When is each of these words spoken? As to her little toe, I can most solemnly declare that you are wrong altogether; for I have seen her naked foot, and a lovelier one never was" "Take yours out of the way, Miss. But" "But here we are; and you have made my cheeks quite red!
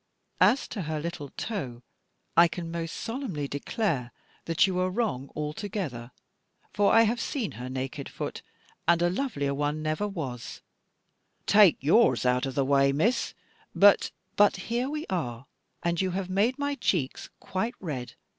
As 0.39 0.67
to 0.69 0.81
her 0.81 0.99
little 0.99 1.29
toe, 1.37 1.83
I 2.35 2.47
can 2.47 2.71
most 2.71 2.95
solemnly 2.97 3.47
declare 3.47 4.11
that 4.45 4.65
you 4.65 4.79
are 4.79 4.89
wrong 4.89 5.29
altogether; 5.35 6.09
for 6.73 6.91
I 6.91 7.03
have 7.03 7.21
seen 7.21 7.51
her 7.51 7.69
naked 7.69 8.09
foot, 8.09 8.41
and 8.87 8.99
a 9.03 9.11
lovelier 9.11 9.53
one 9.53 9.83
never 9.83 10.07
was" 10.07 10.61
"Take 11.55 11.77
yours 11.83 12.25
out 12.25 12.47
of 12.47 12.55
the 12.55 12.65
way, 12.65 12.91
Miss. 12.91 13.35
But" 13.75 14.09
"But 14.37 14.55
here 14.55 14.89
we 14.89 15.05
are; 15.07 15.45
and 15.83 16.01
you 16.01 16.09
have 16.09 16.31
made 16.31 16.57
my 16.57 16.73
cheeks 16.73 17.29
quite 17.39 17.75
red! 17.79 18.15